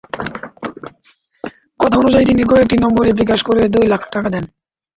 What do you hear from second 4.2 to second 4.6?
দেন।